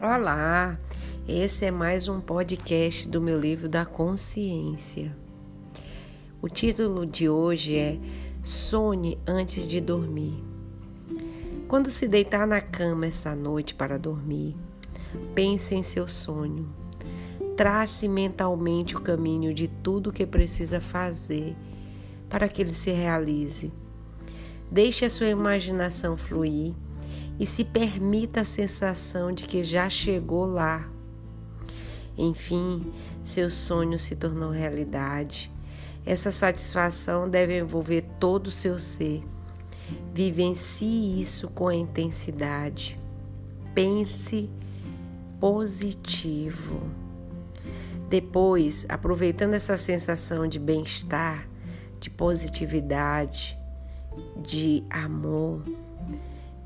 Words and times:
Olá, 0.00 0.78
esse 1.26 1.64
é 1.64 1.72
mais 1.72 2.06
um 2.06 2.20
podcast 2.20 3.08
do 3.08 3.20
meu 3.20 3.36
livro 3.40 3.68
da 3.68 3.84
consciência. 3.84 5.12
O 6.40 6.48
título 6.48 7.04
de 7.04 7.28
hoje 7.28 7.74
é 7.74 7.98
Sonhe 8.44 9.18
antes 9.26 9.66
de 9.66 9.80
dormir. 9.80 10.40
Quando 11.66 11.90
se 11.90 12.06
deitar 12.06 12.46
na 12.46 12.60
cama 12.60 13.06
esta 13.06 13.34
noite 13.34 13.74
para 13.74 13.98
dormir, 13.98 14.54
pense 15.34 15.74
em 15.74 15.82
seu 15.82 16.06
sonho. 16.06 16.72
Trace 17.56 18.06
mentalmente 18.06 18.94
o 18.94 19.00
caminho 19.00 19.52
de 19.52 19.66
tudo 19.66 20.10
o 20.10 20.12
que 20.12 20.24
precisa 20.24 20.80
fazer 20.80 21.56
para 22.30 22.48
que 22.48 22.62
ele 22.62 22.72
se 22.72 22.92
realize. 22.92 23.72
Deixe 24.70 25.04
a 25.04 25.10
sua 25.10 25.26
imaginação 25.26 26.16
fluir 26.16 26.72
e 27.38 27.46
se 27.46 27.64
permita 27.64 28.40
a 28.40 28.44
sensação 28.44 29.32
de 29.32 29.44
que 29.44 29.62
já 29.62 29.88
chegou 29.88 30.44
lá. 30.44 30.88
Enfim, 32.16 32.92
seu 33.22 33.48
sonho 33.48 33.98
se 33.98 34.16
tornou 34.16 34.50
realidade. 34.50 35.50
Essa 36.04 36.30
satisfação 36.30 37.28
deve 37.28 37.58
envolver 37.58 38.02
todo 38.18 38.48
o 38.48 38.52
seu 38.52 38.78
ser. 38.78 39.22
Vivencie 40.12 41.20
isso 41.20 41.48
com 41.48 41.70
intensidade. 41.70 42.98
Pense 43.74 44.50
positivo. 45.38 46.80
Depois, 48.08 48.86
aproveitando 48.88 49.54
essa 49.54 49.76
sensação 49.76 50.48
de 50.48 50.58
bem-estar, 50.58 51.46
de 52.00 52.10
positividade, 52.10 53.56
de 54.42 54.82
amor, 54.90 55.62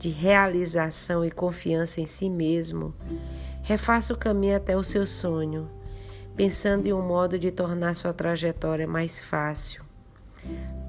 de 0.00 0.08
realização 0.08 1.22
e 1.22 1.30
confiança 1.30 2.00
em 2.00 2.06
si 2.06 2.30
mesmo, 2.30 2.94
refaça 3.62 4.14
o 4.14 4.16
caminho 4.16 4.56
até 4.56 4.74
o 4.74 4.82
seu 4.82 5.06
sonho, 5.06 5.68
pensando 6.34 6.86
em 6.86 6.92
um 6.94 7.06
modo 7.06 7.38
de 7.38 7.50
tornar 7.50 7.94
sua 7.94 8.14
trajetória 8.14 8.86
mais 8.86 9.20
fácil. 9.20 9.84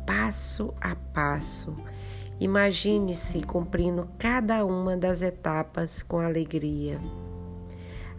Passo 0.08 0.74
a 0.80 0.96
passo, 0.96 1.76
imagine-se 2.40 3.42
cumprindo 3.42 4.08
cada 4.18 4.66
uma 4.66 4.96
das 4.96 5.22
etapas 5.22 6.02
com 6.02 6.20
alegria. 6.20 6.98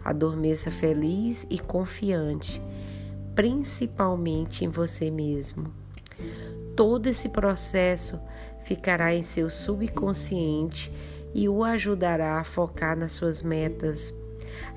Adormeça 0.05 0.69
feliz 0.69 1.47
e 1.49 1.57
confiante, 1.57 2.61
principalmente 3.33 4.63
em 4.63 4.69
você 4.69 5.09
mesmo. 5.09 5.82
Todo 6.75 7.07
esse 7.07 7.29
processo 7.29 8.19
ficará 8.63 9.13
em 9.13 9.23
seu 9.23 9.49
subconsciente 9.49 10.91
e 11.33 11.47
o 11.47 11.63
ajudará 11.63 12.39
a 12.39 12.43
focar 12.43 12.97
nas 12.97 13.13
suas 13.13 13.43
metas, 13.43 14.13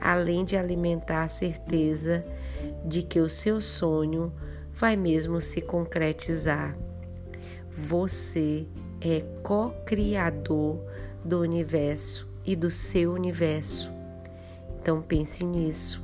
além 0.00 0.44
de 0.44 0.56
alimentar 0.56 1.24
a 1.24 1.28
certeza 1.28 2.24
de 2.84 3.02
que 3.02 3.20
o 3.20 3.30
seu 3.30 3.61
sonho 3.61 4.33
vai 4.74 4.97
mesmo 4.97 5.41
se 5.41 5.61
concretizar. 5.61 6.77
Você 7.70 8.67
é 9.00 9.20
co-criador 9.42 10.80
do 11.24 11.41
universo 11.41 12.27
e 12.44 12.55
do 12.55 12.70
seu 12.70 13.12
universo. 13.12 13.91
Então 14.80 15.02
pense 15.02 15.44
nisso. 15.44 16.02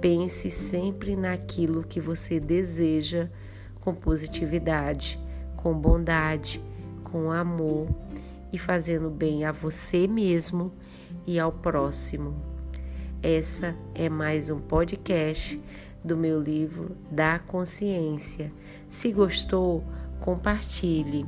Pense 0.00 0.50
sempre 0.50 1.14
naquilo 1.14 1.84
que 1.84 2.00
você 2.00 2.40
deseja 2.40 3.30
com 3.82 3.94
positividade, 3.94 5.20
com 5.56 5.74
bondade, 5.74 6.62
com 7.04 7.30
amor 7.30 7.88
e 8.52 8.56
fazendo 8.56 9.10
bem 9.10 9.44
a 9.44 9.52
você 9.52 10.06
mesmo 10.06 10.72
e 11.26 11.38
ao 11.38 11.52
próximo. 11.52 12.34
Essa 13.22 13.76
é 13.94 14.08
mais 14.08 14.50
um 14.50 14.58
podcast 14.58 15.62
do 16.04 16.16
meu 16.16 16.40
livro 16.40 16.96
da 17.10 17.38
consciência. 17.38 18.52
Se 18.88 19.12
gostou, 19.12 19.84
compartilhe 20.20 21.26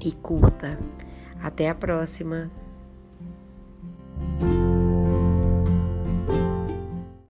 e 0.00 0.12
curta. 0.12 0.78
Até 1.42 1.68
a 1.68 1.74
próxima! 1.74 2.59